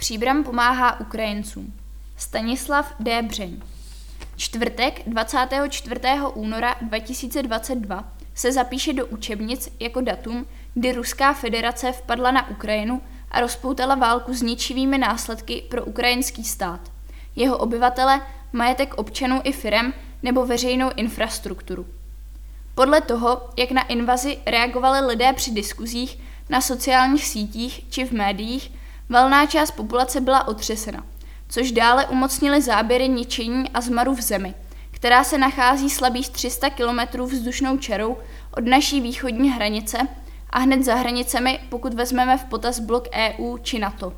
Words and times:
Příbram 0.00 0.44
pomáhá 0.44 1.00
Ukrajincům. 1.00 1.74
Stanislav 2.16 2.94
D. 3.00 3.22
Břeň. 3.22 3.60
Čtvrtek 4.36 5.02
24. 5.06 6.00
února 6.34 6.76
2022 6.82 8.04
se 8.34 8.52
zapíše 8.52 8.92
do 8.92 9.06
učebnic 9.06 9.68
jako 9.80 10.00
datum, 10.00 10.46
kdy 10.74 10.92
Ruská 10.92 11.32
federace 11.34 11.92
vpadla 11.92 12.30
na 12.30 12.50
Ukrajinu 12.50 13.02
a 13.30 13.40
rozpoutala 13.40 13.94
válku 13.94 14.34
s 14.34 14.42
ničivými 14.42 14.98
následky 14.98 15.62
pro 15.70 15.84
ukrajinský 15.84 16.44
stát, 16.44 16.80
jeho 17.36 17.58
obyvatele, 17.58 18.20
majetek 18.52 18.94
občanů 18.94 19.40
i 19.44 19.52
firem 19.52 19.94
nebo 20.22 20.46
veřejnou 20.46 20.90
infrastrukturu. 20.96 21.86
Podle 22.74 23.00
toho, 23.00 23.50
jak 23.56 23.70
na 23.70 23.82
invazi 23.82 24.38
reagovali 24.46 25.06
lidé 25.06 25.32
při 25.32 25.50
diskuzích, 25.50 26.18
na 26.48 26.60
sociálních 26.60 27.26
sítích 27.26 27.84
či 27.90 28.04
v 28.04 28.12
médiích, 28.12 28.79
valná 29.10 29.46
část 29.46 29.70
populace 29.70 30.20
byla 30.20 30.48
otřesena, 30.48 31.04
což 31.48 31.72
dále 31.72 32.06
umocnili 32.06 32.62
záběry 32.62 33.08
ničení 33.08 33.68
a 33.74 33.80
zmaru 33.80 34.14
v 34.14 34.20
zemi, 34.20 34.54
která 34.90 35.24
se 35.24 35.38
nachází 35.38 35.90
slabých 35.90 36.28
300 36.28 36.70
kilometrů 36.70 37.26
vzdušnou 37.26 37.76
čarou 37.78 38.16
od 38.56 38.64
naší 38.64 39.00
východní 39.00 39.50
hranice 39.50 39.98
a 40.50 40.58
hned 40.58 40.84
za 40.84 40.94
hranicemi, 40.94 41.60
pokud 41.68 41.94
vezmeme 41.94 42.38
v 42.38 42.44
potaz 42.44 42.78
blok 42.80 43.04
EU 43.12 43.58
či 43.58 43.78
NATO. 43.78 44.12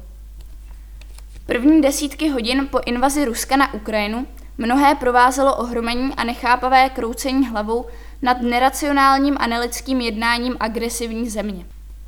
První 1.46 1.80
desítky 1.80 2.28
hodin 2.28 2.68
po 2.70 2.80
invazi 2.86 3.24
Ruska 3.24 3.56
na 3.56 3.74
Ukrajinu 3.74 4.26
mnohé 4.58 4.94
provázelo 4.94 5.56
ohromení 5.56 6.14
a 6.14 6.24
nechápavé 6.24 6.88
kroucení 6.88 7.48
hlavou 7.48 7.86
nad 8.22 8.42
neracionálním 8.42 9.36
a 9.40 9.46
nelidským 9.46 10.00
jednáním 10.00 10.56
agresivní 10.60 11.30
země. 11.30 11.64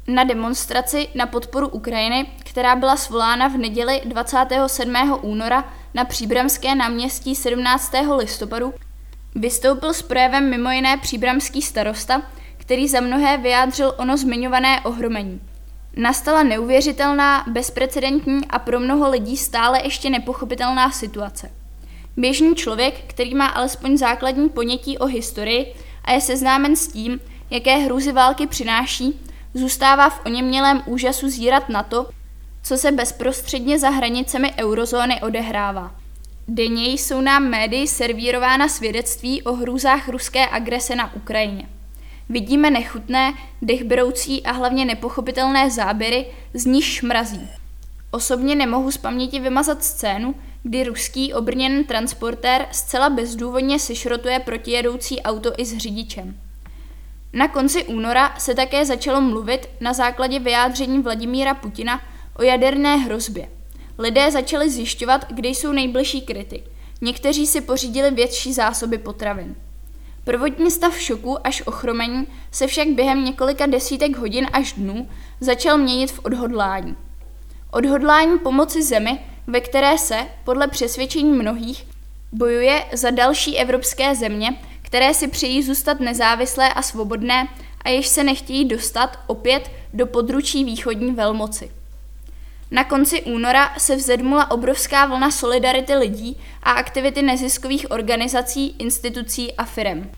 Na 0.07 0.25
demonstraci 0.25 1.09
na 1.15 1.27
podporu 1.27 1.69
Ukrajiny, 1.69 2.27
která 2.45 2.77
byla 2.77 2.97
svolána 2.97 3.49
v 3.49 3.57
neděli 3.57 4.01
27. 4.05 5.19
února 5.23 5.65
na 5.95 6.05
Příbramské 6.05 6.75
náměstí 6.75 7.35
17. 7.35 7.93
listopadu, 8.17 8.75
vystoupil 9.35 9.95
s 9.95 10.03
projevem 10.03 10.51
mimo 10.51 10.71
jiné 10.71 10.97
příbramský 10.97 11.63
starosta, 11.63 12.23
který 12.57 12.89
za 12.89 13.01
mnohé 13.01 13.39
vyjádřil 13.39 13.95
ono 13.97 14.17
zmiňované 14.17 14.81
ohromení. 14.81 15.41
Nastala 15.97 16.43
neuvěřitelná, 16.43 17.45
bezprecedentní 17.49 18.47
a 18.51 18.59
pro 18.59 18.81
mnoho 18.81 19.11
lidí 19.11 19.37
stále 19.37 19.81
ještě 19.85 20.11
nepochopitelná 20.11 20.91
situace. 20.91 21.51
Běžný 22.17 22.55
člověk, 22.55 22.95
který 23.07 23.35
má 23.35 23.47
alespoň 23.47 23.97
základní 23.97 24.49
ponětí 24.49 24.99
o 24.99 25.07
historii 25.07 25.75
a 26.05 26.13
je 26.13 26.21
seznámen 26.21 26.77
s 26.77 26.89
tím, 26.89 27.21
jaké 27.51 27.77
hrůzy 27.77 28.13
války 28.13 28.47
přináší, 28.47 29.21
zůstává 29.55 30.11
v 30.11 30.27
oněmělém 30.27 30.83
úžasu 30.87 31.29
zírat 31.29 31.69
na 31.69 31.83
to, 31.83 32.11
co 32.63 32.77
se 32.77 32.93
bezprostředně 32.93 33.79
za 33.79 33.91
hranicemi 33.91 34.53
eurozóny 34.59 35.21
odehrává. 35.21 35.95
Denně 36.49 36.89
jsou 36.89 37.21
nám 37.21 37.49
médii 37.49 37.87
servírována 37.87 38.69
svědectví 38.69 39.43
o 39.43 39.53
hrůzách 39.53 40.09
ruské 40.09 40.49
agrese 40.49 40.97
na 40.97 41.15
Ukrajině. 41.15 41.69
Vidíme 42.29 42.71
nechutné, 42.71 43.35
dechberoucí 43.63 44.43
a 44.43 44.53
hlavně 44.53 44.85
nepochopitelné 44.85 45.71
záběry, 45.71 46.27
z 46.55 46.67
nich 46.67 46.85
šmrazí. 46.85 47.49
Osobně 48.11 48.55
nemohu 48.55 48.91
z 48.91 48.97
paměti 48.97 49.41
vymazat 49.41 49.85
scénu, 49.85 50.35
kdy 50.63 50.85
ruský 50.85 51.35
obrněný 51.35 51.85
transportér 51.85 52.67
zcela 52.73 53.11
bezdůvodně 53.11 53.79
sešrotuje 53.79 54.41
protijedoucí 54.41 55.23
auto 55.23 55.53
i 55.57 55.65
s 55.65 55.77
řidičem. 55.77 56.37
Na 57.35 57.49
konci 57.49 57.85
února 57.85 58.35
se 58.39 58.55
také 58.55 58.85
začalo 58.87 59.21
mluvit 59.21 59.69
na 59.81 59.93
základě 59.93 60.39
vyjádření 60.39 61.03
Vladimíra 61.03 61.55
Putina 61.55 62.01
o 62.39 62.43
jaderné 62.43 62.97
hrozbě. 62.97 63.49
Lidé 63.99 64.31
začali 64.31 64.71
zjišťovat, 64.71 65.33
kde 65.33 65.49
jsou 65.49 65.73
nejbližší 65.73 66.21
kryty. 66.21 66.63
Někteří 67.01 67.47
si 67.47 67.61
pořídili 67.61 68.11
větší 68.11 68.53
zásoby 68.53 68.99
potravin. 68.99 69.57
Prvotní 70.25 70.71
stav 70.71 71.01
šoku 71.01 71.47
až 71.47 71.63
ochromení 71.67 72.27
se 72.51 72.67
však 72.67 72.89
během 72.89 73.25
několika 73.25 73.67
desítek 73.67 74.17
hodin 74.17 74.47
až 74.53 74.73
dnů 74.73 75.09
začal 75.41 75.79
měnit 75.79 76.13
v 76.13 76.19
odhodlání. 76.25 76.97
Odhodlání 77.71 78.39
pomoci 78.39 78.83
zemi, 78.83 79.19
ve 79.47 79.61
které 79.61 79.99
se, 79.99 80.27
podle 80.45 80.69
přesvědčení 80.69 81.33
mnohých, 81.33 81.87
bojuje 82.33 82.85
za 82.93 83.11
další 83.11 83.59
evropské 83.59 84.15
země, 84.15 84.57
které 84.95 85.15
si 85.15 85.29
přejí 85.29 85.63
zůstat 85.63 86.01
nezávislé 86.01 86.73
a 86.73 86.83
svobodné 86.83 87.49
a 87.85 87.89
jež 87.89 88.07
se 88.07 88.25
nechtějí 88.25 88.65
dostat 88.65 89.19
opět 89.27 89.71
do 89.95 90.07
područí 90.07 90.65
východní 90.65 91.13
velmoci. 91.13 91.71
Na 92.71 92.85
konci 92.85 93.23
února 93.23 93.75
se 93.79 93.97
vzedmula 93.97 94.51
obrovská 94.51 95.07
vlna 95.07 95.31
solidarity 95.31 95.95
lidí 95.95 96.37
a 96.63 96.73
aktivity 96.73 97.23
neziskových 97.23 97.91
organizací, 97.91 98.77
institucí 98.79 99.53
a 99.53 99.65
firem. 99.65 100.11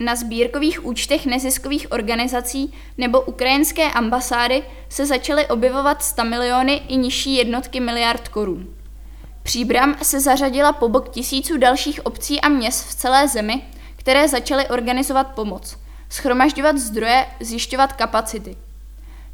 Na 0.00 0.16
sbírkových 0.16 0.84
účtech 0.84 1.26
neziskových 1.26 1.92
organizací 1.92 2.72
nebo 2.98 3.20
ukrajinské 3.20 3.90
ambasády 3.90 4.62
se 4.88 5.06
začaly 5.06 5.46
objevovat 5.46 6.02
100 6.02 6.24
miliony 6.24 6.82
i 6.88 6.96
nižší 6.96 7.34
jednotky 7.34 7.80
miliard 7.80 8.28
korun. 8.28 8.74
Příbram 9.42 9.96
se 10.02 10.20
zařadila 10.20 10.72
po 10.72 10.88
bok 10.88 11.08
tisíců 11.08 11.58
dalších 11.58 12.06
obcí 12.06 12.40
a 12.40 12.48
měst 12.48 12.88
v 12.88 12.94
celé 12.94 13.28
zemi, 13.28 13.62
které 14.02 14.28
začaly 14.28 14.68
organizovat 14.68 15.34
pomoc, 15.34 15.78
schromažďovat 16.10 16.78
zdroje, 16.78 17.26
zjišťovat 17.40 17.92
kapacity. 17.92 18.56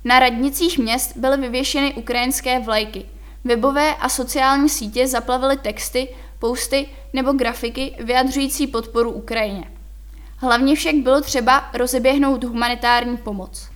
Na 0.05 0.19
radnicích 0.19 0.79
měst 0.79 1.17
byly 1.17 1.37
vyvěšeny 1.37 1.95
ukrajinské 1.95 2.59
vlajky. 2.59 3.05
Webové 3.45 3.95
a 3.95 4.09
sociální 4.09 4.69
sítě 4.69 5.07
zaplavily 5.07 5.57
texty, 5.57 6.09
posty 6.39 6.87
nebo 7.13 7.33
grafiky 7.33 7.97
vyjadřující 8.01 8.67
podporu 8.67 9.11
Ukrajině. 9.11 9.65
Hlavně 10.37 10.77
však 10.77 10.95
bylo 10.95 11.21
třeba 11.21 11.71
rozeběhnout 11.75 12.45
humanitární 12.45 13.17
pomoc. 13.17 13.69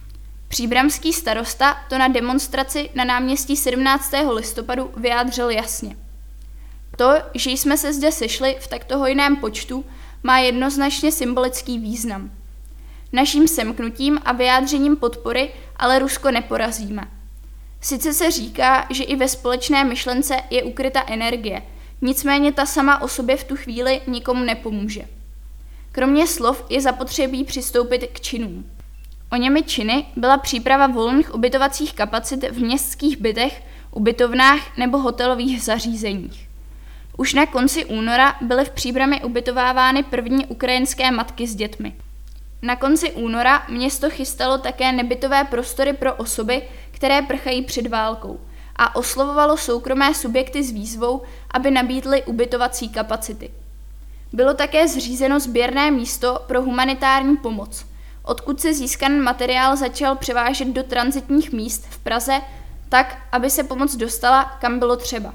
Příbramský 0.48 1.12
starosta 1.12 1.76
to 1.88 1.98
na 1.98 2.09
demonstraci 2.09 2.91
na 2.94 3.04
náměstí 3.04 3.56
17. 3.56 4.12
listopadu 4.30 4.91
vyjádřil 4.97 5.50
jasně. 5.50 5.97
To, 6.97 7.12
že 7.34 7.50
jsme 7.50 7.78
se 7.78 7.92
zde 7.92 8.12
sešli 8.12 8.56
v 8.60 8.66
takto 8.66 8.98
hojném 8.98 9.36
počtu, 9.36 9.84
má 10.22 10.38
jednoznačně 10.38 11.12
symbolický 11.12 11.78
význam. 11.78 12.31
Naším 13.12 13.49
semknutím 13.49 14.19
a 14.25 14.33
vyjádřením 14.33 14.97
podpory 14.97 15.50
ale 15.77 15.99
Rusko 15.99 16.31
neporazíme. 16.31 17.03
Sice 17.81 18.12
se 18.12 18.31
říká, 18.31 18.87
že 18.91 19.05
i 19.05 19.16
ve 19.16 19.28
společné 19.28 19.84
myšlence 19.84 20.37
je 20.50 20.62
ukryta 20.62 21.05
energie, 21.06 21.62
nicméně 22.00 22.53
ta 22.53 22.66
sama 22.66 23.03
o 23.03 23.09
sobě 23.09 23.37
v 23.37 23.44
tu 23.44 23.56
chvíli 23.56 24.00
nikomu 24.06 24.44
nepomůže. 24.44 25.03
Kromě 25.93 26.27
slov 26.27 26.65
je 26.69 26.81
zapotřebí 26.81 27.44
přistoupit 27.44 28.06
k 28.12 28.21
činům. 28.21 28.71
O 29.33 29.37
němi 29.37 29.62
činy 29.62 30.06
byla 30.16 30.39
příprava 30.39 30.87
volných 30.87 31.34
ubytovacích 31.34 31.94
kapacit 31.94 32.50
v 32.50 32.59
městských 32.59 33.16
bytech, 33.16 33.62
ubytovnách 33.91 34.78
nebo 34.78 34.99
hotelových 34.99 35.62
zařízeních. 35.62 36.49
Už 37.17 37.34
na 37.34 37.47
konci 37.47 37.84
února 37.84 38.34
byly 38.41 38.65
v 38.65 38.71
příbrami 38.71 39.21
ubytovávány 39.25 40.03
první 40.03 40.47
ukrajinské 40.47 41.11
matky 41.11 41.47
s 41.47 41.55
dětmi. 41.55 41.97
Na 42.62 42.77
konci 42.77 43.12
února 43.12 43.62
město 43.69 44.11
chystalo 44.11 44.59
také 44.59 44.93
nebytové 44.93 45.45
prostory 45.45 45.93
pro 45.93 46.15
osoby, 46.15 46.62
které 46.91 47.22
prchají 47.22 47.62
před 47.65 47.87
válkou 47.87 48.41
a 48.77 48.97
oslovovalo 48.97 49.56
soukromé 49.56 50.15
subjekty 50.15 50.62
s 50.62 50.71
výzvou, 50.71 51.22
aby 51.51 51.71
nabídly 51.71 52.22
ubytovací 52.22 52.89
kapacity. 52.89 53.51
Bylo 54.33 54.55
také 54.55 54.89
zřízeno 54.89 55.41
sběrné 55.41 55.91
místo 55.91 56.45
pro 56.47 56.62
humanitární 56.62 57.37
pomoc, 57.37 57.87
odkud 58.22 58.61
se 58.61 58.75
získaný 58.75 59.21
materiál 59.21 59.77
začal 59.77 60.17
převážet 60.17 60.69
do 60.69 60.83
transitních 60.83 61.53
míst 61.53 61.87
v 61.91 61.99
Praze 61.99 62.41
tak, 62.89 63.19
aby 63.33 63.51
se 63.51 63.65
pomoc 63.65 63.97
dostala, 63.97 64.45
kam 64.45 64.78
bylo 64.78 64.97
třeba. 64.97 65.34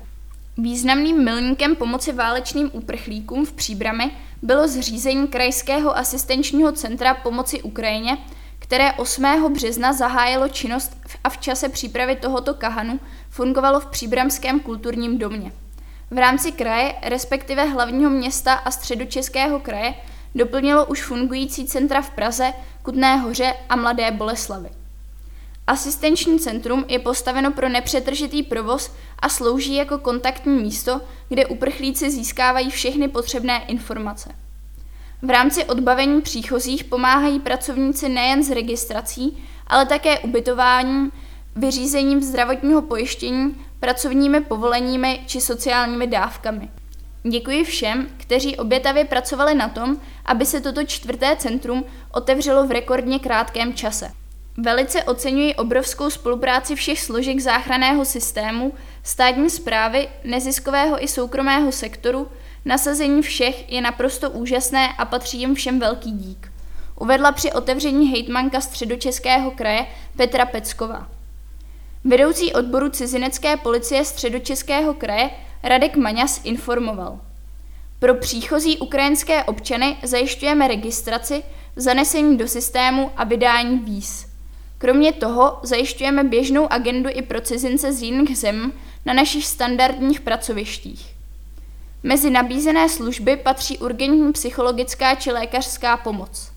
Významným 0.59 1.23
milníkem 1.23 1.75
pomoci 1.75 2.13
válečným 2.13 2.69
uprchlíkům 2.73 3.45
v 3.45 3.53
Příbrami 3.53 4.11
bylo 4.41 4.67
zřízení 4.67 5.27
Krajského 5.27 5.97
asistenčního 5.97 6.71
centra 6.71 7.13
pomoci 7.13 7.61
Ukrajině, 7.61 8.17
které 8.59 8.93
8. 8.93 9.53
března 9.53 9.93
zahájilo 9.93 10.49
činnost 10.49 10.97
a 11.23 11.29
v 11.29 11.37
čase 11.37 11.69
přípravy 11.69 12.15
tohoto 12.15 12.53
kahanu 12.53 12.99
fungovalo 13.29 13.79
v 13.79 13.85
Příbramském 13.85 14.59
kulturním 14.59 15.17
domě. 15.17 15.51
V 16.11 16.17
rámci 16.17 16.51
kraje, 16.51 16.95
respektive 17.03 17.65
hlavního 17.65 18.09
města 18.09 18.53
a 18.53 18.71
středočeského 18.71 19.59
kraje, 19.59 19.93
doplnilo 20.35 20.85
už 20.85 21.03
fungující 21.03 21.65
centra 21.65 22.01
v 22.01 22.09
Praze, 22.09 22.53
Kutné 22.83 23.17
hoře 23.17 23.53
a 23.69 23.75
Mladé 23.75 24.11
Boleslavy. 24.11 24.69
Asistenční 25.67 26.39
centrum 26.39 26.85
je 26.87 26.99
postaveno 26.99 27.51
pro 27.51 27.69
nepřetržitý 27.69 28.43
provoz 28.43 28.91
a 29.19 29.29
slouží 29.29 29.75
jako 29.75 29.97
kontaktní 29.97 30.61
místo, 30.61 31.01
kde 31.29 31.45
uprchlíci 31.45 32.11
získávají 32.11 32.69
všechny 32.69 33.07
potřebné 33.07 33.63
informace. 33.65 34.29
V 35.21 35.29
rámci 35.29 35.65
odbavení 35.65 36.21
příchozích 36.21 36.83
pomáhají 36.83 37.39
pracovníci 37.39 38.09
nejen 38.09 38.43
s 38.43 38.51
registrací, 38.51 39.43
ale 39.67 39.85
také 39.85 40.19
ubytováním, 40.19 41.11
vyřízením 41.55 42.23
zdravotního 42.23 42.81
pojištění, 42.81 43.55
pracovními 43.79 44.41
povoleními 44.41 45.23
či 45.25 45.41
sociálními 45.41 46.07
dávkami. 46.07 46.69
Děkuji 47.23 47.63
všem, 47.63 48.07
kteří 48.17 48.57
obětavě 48.57 49.05
pracovali 49.05 49.55
na 49.55 49.69
tom, 49.69 49.97
aby 50.25 50.45
se 50.45 50.61
toto 50.61 50.83
čtvrté 50.83 51.35
centrum 51.35 51.83
otevřelo 52.13 52.67
v 52.67 52.71
rekordně 52.71 53.19
krátkém 53.19 53.73
čase. 53.73 54.11
Velice 54.59 55.03
oceňuji 55.03 55.55
obrovskou 55.55 56.09
spolupráci 56.09 56.75
všech 56.75 56.99
složek 56.99 57.39
záchranného 57.39 58.05
systému, 58.05 58.73
státní 59.03 59.49
zprávy, 59.49 60.09
neziskového 60.23 61.03
i 61.03 61.07
soukromého 61.07 61.71
sektoru, 61.71 62.27
nasazení 62.65 63.21
všech 63.21 63.71
je 63.71 63.81
naprosto 63.81 64.29
úžasné 64.29 64.93
a 64.97 65.05
patří 65.05 65.39
jim 65.39 65.55
všem 65.55 65.79
velký 65.79 66.11
dík. 66.11 66.51
Uvedla 66.99 67.31
při 67.31 67.51
otevření 67.51 68.11
hejtmanka 68.11 68.61
středočeského 68.61 69.51
kraje 69.51 69.85
Petra 70.15 70.45
Pecková. 70.45 71.09
Vedoucí 72.03 72.53
odboru 72.53 72.89
cizinecké 72.89 73.57
policie 73.57 74.05
středočeského 74.05 74.93
kraje 74.93 75.29
Radek 75.63 75.95
Maňas 75.95 76.41
informoval. 76.43 77.19
Pro 77.99 78.15
příchozí 78.15 78.77
ukrajinské 78.77 79.43
občany 79.43 79.97
zajišťujeme 80.03 80.67
registraci, 80.67 81.43
zanesení 81.75 82.37
do 82.37 82.47
systému 82.47 83.11
a 83.17 83.23
vydání 83.23 83.79
víz. 83.79 84.26
Kromě 84.77 85.13
toho 85.13 85.59
zajišťujeme 85.63 86.23
běžnou 86.23 86.73
agendu 86.73 87.09
i 87.13 87.21
pro 87.21 87.41
cizince 87.41 87.93
z 87.93 88.01
jiných 88.01 88.37
zem 88.37 88.73
na 89.05 89.13
našich 89.13 89.45
standardních 89.45 90.21
pracovištích. 90.21 91.13
Mezi 92.03 92.29
nabízené 92.29 92.89
služby 92.89 93.35
patří 93.35 93.77
urgentní 93.77 94.33
psychologická 94.33 95.15
či 95.15 95.31
lékařská 95.31 95.97
pomoc. 95.97 96.51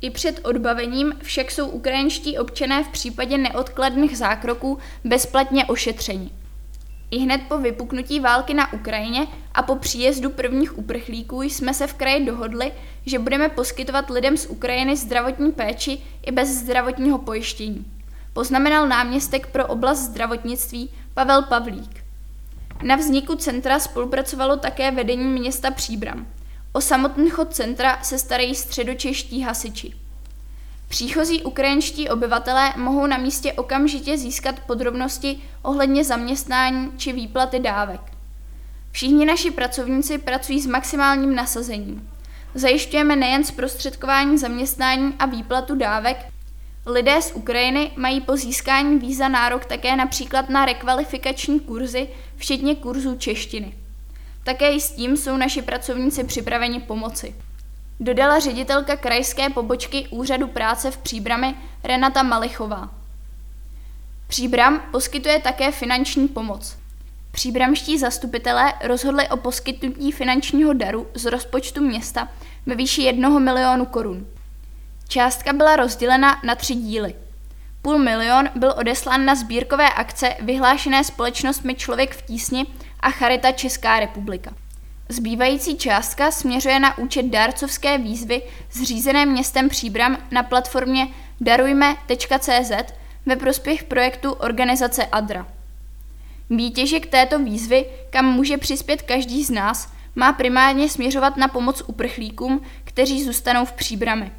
I 0.00 0.10
před 0.10 0.40
odbavením 0.42 1.12
však 1.22 1.50
jsou 1.50 1.68
ukrajinští 1.68 2.38
občané 2.38 2.84
v 2.84 2.88
případě 2.88 3.38
neodkladných 3.38 4.18
zákroků 4.18 4.78
bezplatně 5.04 5.64
ošetřeni. 5.64 6.30
I 7.10 7.18
hned 7.18 7.40
po 7.48 7.58
vypuknutí 7.58 8.20
války 8.20 8.54
na 8.54 8.72
Ukrajině 8.72 9.26
a 9.54 9.62
po 9.62 9.76
příjezdu 9.76 10.30
prvních 10.30 10.78
uprchlíků 10.78 11.42
jsme 11.42 11.74
se 11.74 11.86
v 11.86 11.94
kraji 11.94 12.24
dohodli, 12.24 12.72
že 13.06 13.18
budeme 13.18 13.48
poskytovat 13.48 14.10
lidem 14.10 14.36
z 14.36 14.46
Ukrajiny 14.46 14.96
zdravotní 14.96 15.52
péči 15.52 15.98
i 16.26 16.32
bez 16.32 16.48
zdravotního 16.48 17.18
pojištění. 17.18 17.84
Poznamenal 18.32 18.88
náměstek 18.88 19.46
pro 19.46 19.66
oblast 19.66 19.98
zdravotnictví 19.98 20.90
Pavel 21.14 21.42
Pavlík. 21.42 22.04
Na 22.82 22.96
vzniku 22.96 23.34
centra 23.34 23.78
spolupracovalo 23.78 24.56
také 24.56 24.90
vedení 24.90 25.24
města 25.24 25.70
Příbram. 25.70 26.26
O 26.72 26.80
samotný 26.80 27.30
chod 27.30 27.54
centra 27.54 28.02
se 28.02 28.18
starají 28.18 28.54
středočeští 28.54 29.42
hasiči. 29.42 29.94
Příchozí 30.88 31.42
ukrajinští 31.42 32.08
obyvatelé 32.08 32.72
mohou 32.76 33.06
na 33.06 33.18
místě 33.18 33.52
okamžitě 33.52 34.18
získat 34.18 34.60
podrobnosti 34.60 35.38
ohledně 35.62 36.04
zaměstnání 36.04 36.92
či 36.96 37.12
výplaty 37.12 37.58
dávek. 37.58 38.00
Všichni 38.90 39.26
naši 39.26 39.50
pracovníci 39.50 40.18
pracují 40.18 40.60
s 40.60 40.66
maximálním 40.66 41.34
nasazením. 41.34 42.08
Zajišťujeme 42.54 43.16
nejen 43.16 43.44
zprostředkování 43.44 44.38
zaměstnání 44.38 45.14
a 45.18 45.26
výplatu 45.26 45.74
dávek, 45.74 46.26
lidé 46.86 47.22
z 47.22 47.32
Ukrajiny 47.34 47.90
mají 47.96 48.20
po 48.20 48.36
získání 48.36 48.98
víza 48.98 49.28
nárok 49.28 49.64
také 49.64 49.96
například 49.96 50.48
na 50.48 50.64
rekvalifikační 50.64 51.60
kurzy, 51.60 52.08
včetně 52.36 52.74
kurzů 52.74 53.16
češtiny. 53.16 53.74
Také 54.44 54.72
i 54.72 54.80
s 54.80 54.90
tím 54.90 55.16
jsou 55.16 55.36
naši 55.36 55.62
pracovníci 55.62 56.24
připraveni 56.24 56.80
pomoci 56.80 57.34
dodala 58.00 58.38
ředitelka 58.38 58.96
krajské 58.96 59.50
pobočky 59.50 60.08
Úřadu 60.10 60.48
práce 60.48 60.90
v 60.90 60.98
Příbrami 60.98 61.54
Renata 61.84 62.22
Malichová. 62.22 62.90
Příbram 64.28 64.82
poskytuje 64.90 65.40
také 65.40 65.72
finanční 65.72 66.28
pomoc. 66.28 66.76
Příbramští 67.32 67.98
zastupitelé 67.98 68.74
rozhodli 68.84 69.28
o 69.28 69.36
poskytnutí 69.36 70.12
finančního 70.12 70.72
daru 70.72 71.06
z 71.14 71.24
rozpočtu 71.24 71.80
města 71.80 72.28
ve 72.66 72.74
výši 72.74 73.02
1 73.02 73.38
milionu 73.38 73.86
korun. 73.86 74.26
Částka 75.08 75.52
byla 75.52 75.76
rozdělena 75.76 76.40
na 76.44 76.54
tři 76.54 76.74
díly. 76.74 77.14
Půl 77.82 77.98
milion 77.98 78.48
byl 78.54 78.74
odeslán 78.78 79.24
na 79.24 79.34
sbírkové 79.34 79.92
akce 79.92 80.34
vyhlášené 80.40 81.04
společnostmi 81.04 81.74
Člověk 81.74 82.14
v 82.14 82.22
tísni 82.22 82.66
a 83.00 83.10
Charita 83.10 83.52
Česká 83.52 84.00
republika. 84.00 84.50
Zbývající 85.10 85.76
částka 85.76 86.30
směřuje 86.30 86.80
na 86.80 86.98
účet 86.98 87.26
dárcovské 87.26 87.98
výzvy 87.98 88.42
zřízené 88.72 89.26
městem 89.26 89.68
Příbram 89.68 90.18
na 90.30 90.42
platformě 90.42 91.08
darujme.cz 91.40 92.72
ve 93.26 93.36
prospěch 93.36 93.84
projektu 93.84 94.32
organizace 94.32 95.06
ADRA. 95.06 95.46
Výtěžek 96.50 97.06
této 97.06 97.38
výzvy, 97.38 97.86
kam 98.10 98.24
může 98.24 98.58
přispět 98.58 99.02
každý 99.02 99.44
z 99.44 99.50
nás, 99.50 99.92
má 100.16 100.32
primárně 100.32 100.88
směřovat 100.88 101.36
na 101.36 101.48
pomoc 101.48 101.82
uprchlíkům, 101.86 102.60
kteří 102.84 103.24
zůstanou 103.24 103.64
v 103.64 103.72
Příbrami. 103.72 104.32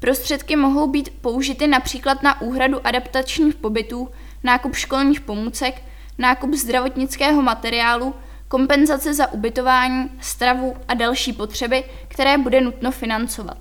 Prostředky 0.00 0.56
mohou 0.56 0.86
být 0.86 1.10
použity 1.20 1.66
například 1.66 2.22
na 2.22 2.40
úhradu 2.40 2.86
adaptačních 2.86 3.54
pobytů, 3.54 4.08
nákup 4.42 4.74
školních 4.74 5.20
pomůcek, 5.20 5.82
nákup 6.18 6.54
zdravotnického 6.54 7.42
materiálu 7.42 8.14
kompenzace 8.54 9.14
za 9.14 9.32
ubytování, 9.32 10.10
stravu 10.20 10.76
a 10.88 10.94
další 10.94 11.32
potřeby, 11.32 11.84
které 12.08 12.38
bude 12.38 12.60
nutno 12.60 12.90
financovat. 12.90 13.56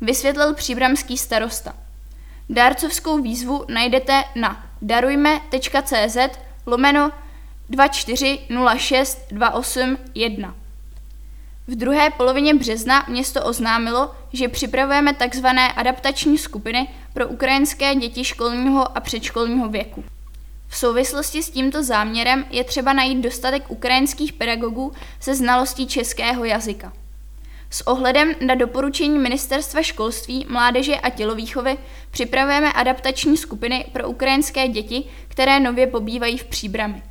Vysvětlil 0.00 0.54
příbramský 0.54 1.18
starosta. 1.18 1.74
Dárcovskou 2.50 3.22
výzvu 3.22 3.64
najdete 3.68 4.24
na 4.34 4.66
darujme.cz 4.82 6.16
lomeno 6.66 7.12
2406281. 7.70 10.54
V 11.66 11.76
druhé 11.76 12.10
polovině 12.10 12.54
března 12.54 13.04
město 13.08 13.44
oznámilo, 13.44 14.14
že 14.32 14.48
připravujeme 14.48 15.14
tzv. 15.14 15.46
adaptační 15.76 16.38
skupiny 16.38 16.88
pro 17.12 17.28
ukrajinské 17.28 17.94
děti 17.94 18.24
školního 18.24 18.96
a 18.96 19.00
předškolního 19.00 19.68
věku. 19.68 20.04
V 20.68 20.76
souvislosti 20.76 21.42
s 21.42 21.50
tímto 21.50 21.82
záměrem 21.82 22.44
je 22.50 22.64
třeba 22.64 22.92
najít 22.92 23.20
dostatek 23.20 23.70
ukrajinských 23.70 24.32
pedagogů 24.32 24.92
se 25.20 25.34
znalostí 25.34 25.86
českého 25.86 26.44
jazyka. 26.44 26.92
S 27.70 27.86
ohledem 27.86 28.34
na 28.40 28.54
doporučení 28.54 29.18
Ministerstva 29.18 29.82
školství, 29.82 30.46
mládeže 30.48 30.96
a 30.96 31.10
tělovýchovy 31.10 31.78
připravujeme 32.10 32.72
adaptační 32.72 33.36
skupiny 33.36 33.86
pro 33.92 34.08
ukrajinské 34.08 34.68
děti, 34.68 35.04
které 35.28 35.60
nově 35.60 35.86
pobývají 35.86 36.38
v 36.38 36.44
příbrami. 36.44 37.02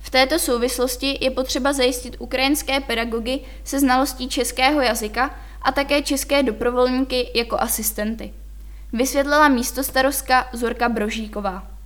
V 0.00 0.10
této 0.10 0.38
souvislosti 0.38 1.18
je 1.20 1.30
potřeba 1.30 1.72
zajistit 1.72 2.16
ukrajinské 2.18 2.80
pedagogy 2.80 3.40
se 3.64 3.80
znalostí 3.80 4.28
českého 4.28 4.80
jazyka 4.80 5.40
a 5.62 5.72
také 5.72 6.02
české 6.02 6.42
doprovolníky 6.42 7.30
jako 7.34 7.60
asistenty. 7.60 8.34
Vysvětlila 8.92 9.48
místostarostka 9.48 10.48
Zorka 10.52 10.88
Brožíková. 10.88 11.79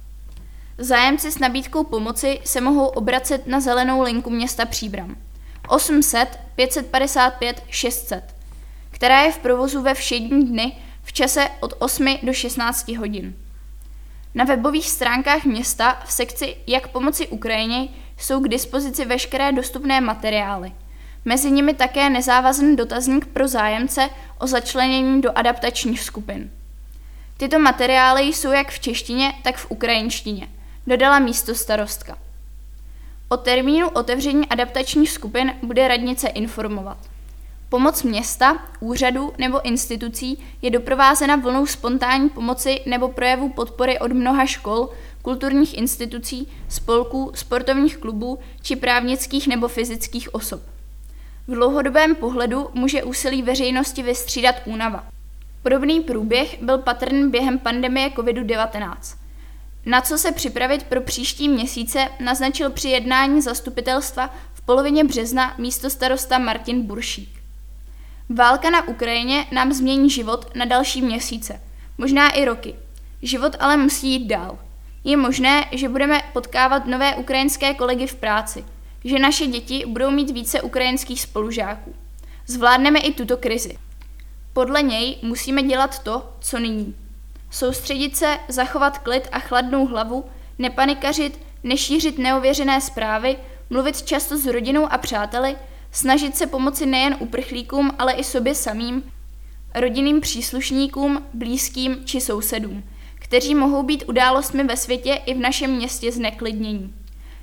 Zájemci 0.79 1.33
s 1.33 1.39
nabídkou 1.39 1.85
pomoci 1.85 2.41
se 2.45 2.61
mohou 2.61 2.87
obracet 2.87 3.47
na 3.47 3.61
zelenou 3.61 4.03
linku 4.03 4.31
města 4.31 4.65
Příbram 4.65 5.17
800 5.69 6.39
555 6.57 7.63
600, 7.69 8.35
která 8.91 9.21
je 9.21 9.33
v 9.33 9.39
provozu 9.39 9.83
ve 9.83 9.95
všední 9.95 10.47
dny 10.47 10.73
v 11.03 11.13
čase 11.13 11.49
od 11.61 11.75
8 11.79 12.19
do 12.23 12.33
16 12.33 12.89
hodin. 12.89 13.35
Na 14.35 14.45
webových 14.45 14.91
stránkách 14.91 15.45
města 15.45 16.03
v 16.05 16.13
sekci 16.13 16.57
Jak 16.67 16.89
pomoci 16.89 17.29
Ukrajině 17.29 17.89
jsou 18.19 18.41
k 18.41 18.49
dispozici 18.49 19.05
veškeré 19.05 19.53
dostupné 19.53 20.01
materiály. 20.01 20.73
Mezi 21.25 21.51
nimi 21.51 21.75
také 21.75 22.11
nezávazný 22.11 22.77
dotazník 22.77 23.27
pro 23.27 23.49
zájemce 23.49 24.11
o 24.39 24.47
začlenění 24.47 25.21
do 25.21 25.39
adaptačních 25.39 26.01
skupin. 26.01 26.51
Tyto 27.37 27.59
materiály 27.59 28.23
jsou 28.23 28.53
jak 28.53 28.71
v 28.71 28.81
češtině, 28.81 29.33
tak 29.43 29.57
v 29.57 29.71
ukrajinštině 29.71 30.49
dodala 30.87 31.19
místo 31.19 31.55
starostka. 31.55 32.19
O 33.29 33.37
termínu 33.37 33.89
otevření 33.89 34.47
adaptačních 34.49 35.11
skupin 35.11 35.53
bude 35.63 35.89
radnice 35.89 36.29
informovat. 36.29 36.99
Pomoc 37.69 38.03
města, 38.03 38.59
úřadu 38.81 39.33
nebo 39.39 39.67
institucí 39.67 40.45
je 40.63 40.71
doprovázena 40.71 41.37
vlnou 41.37 41.67
spontánní 41.67 42.29
pomoci 42.29 42.81
nebo 42.87 43.09
projevu 43.09 43.49
podpory 43.49 43.99
od 43.99 44.13
mnoha 44.13 44.47
škol, 44.47 44.91
kulturních 45.23 45.79
institucí, 45.79 46.49
spolků, 46.69 47.33
sportovních 47.35 47.97
klubů 47.97 48.39
či 48.63 48.77
právnických 48.77 49.47
nebo 49.47 49.69
fyzických 49.69 50.35
osob. 50.35 50.63
V 51.49 51.55
dlouhodobém 51.55 52.15
pohledu 52.15 52.71
může 52.75 53.05
úsilí 53.05 53.43
veřejnosti 53.43 54.03
vystřídat 54.03 54.55
únava. 54.65 55.07
Podobný 55.63 56.01
průběh 56.01 56.63
byl 56.63 56.79
patrný 56.79 57.31
během 57.31 57.59
pandemie 57.59 58.09
COVID-19. 58.09 59.24
Na 59.87 60.01
co 60.01 60.19
se 60.19 60.33
připravit 60.33 60.83
pro 60.83 61.01
příští 61.01 61.49
měsíce, 61.49 62.09
naznačil 62.21 62.71
při 62.71 62.89
jednání 62.89 63.43
zastupitelstva 63.43 64.35
v 64.55 64.61
polovině 64.61 65.05
března 65.05 65.55
místo 65.59 65.91
starosta 65.91 66.39
Martin 66.39 66.83
Buršík. 66.83 67.29
Válka 68.29 68.71
na 68.71 68.89
Ukrajině 68.89 69.47
nám 69.53 69.73
změní 69.73 70.11
život 70.11 70.55
na 70.55 70.65
další 70.65 71.03
měsíce, 71.03 71.61
možná 71.99 72.31
i 72.31 72.45
roky. 72.45 72.75
Život 73.23 73.57
ale 73.61 73.77
musí 73.77 74.11
jít 74.11 74.27
dál. 74.27 74.59
Je 75.05 75.17
možné, 75.17 75.65
že 75.73 75.89
budeme 75.89 76.23
potkávat 76.33 76.87
nové 76.87 77.17
ukrajinské 77.17 77.75
kolegy 77.75 78.07
v 78.07 78.15
práci, 78.15 78.65
že 79.05 79.19
naše 79.19 79.47
děti 79.47 79.85
budou 79.87 80.11
mít 80.11 80.31
více 80.31 80.63
ukrajinských 80.63 81.21
spolužáků. 81.21 81.95
Zvládneme 82.47 82.99
i 82.99 83.13
tuto 83.13 83.37
krizi. 83.37 83.79
Podle 84.53 84.83
něj 84.83 85.17
musíme 85.23 85.63
dělat 85.63 85.99
to, 86.03 86.33
co 86.41 86.59
nyní. 86.59 86.95
Soustředit 87.55 88.17
se, 88.17 88.39
zachovat 88.49 88.99
klid 88.99 89.29
a 89.33 89.39
chladnou 89.39 89.87
hlavu, 89.87 90.25
nepanikařit, 90.59 91.41
nešířit 91.63 92.19
neověřené 92.19 92.81
zprávy, 92.81 93.37
mluvit 93.71 94.03
často 94.03 94.39
s 94.39 94.47
rodinou 94.47 94.93
a 94.93 94.99
přáteli, 94.99 95.57
snažit 95.91 96.37
se 96.37 96.47
pomoci 96.47 96.87
nejen 96.87 97.17
uprchlíkům, 97.19 97.91
ale 97.99 98.13
i 98.13 98.25
sobě 98.25 98.55
samým, 98.55 99.13
rodinným 99.75 100.21
příslušníkům, 100.21 101.23
blízkým 101.35 102.05
či 102.05 102.21
sousedům, 102.21 102.85
kteří 103.15 103.55
mohou 103.55 103.83
být 103.83 104.05
událostmi 104.09 104.65
ve 104.65 104.77
světě 104.77 105.15
i 105.27 105.35
v 105.35 105.39
našem 105.39 105.71
městě 105.71 106.13
zneklidnění. 106.13 106.95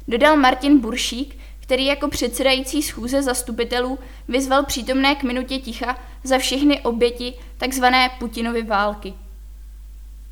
Dodal 0.08 0.38
Martin 0.38 0.80
Buršík, 0.80 1.38
který 1.60 1.86
jako 1.86 2.08
předsedající 2.08 2.84
schůze 2.84 3.22
zastupitelů 3.22 4.00
vyzval 4.28 4.66
přítomné 4.66 5.16
k 5.16 5.24
minutě 5.24 5.60
ticha 5.60 5.98
za 6.24 6.38
všechny 6.38 6.82
oběti 6.82 7.34
tzv. 7.58 7.86
Putinovy 8.20 8.64
války. 8.64 9.14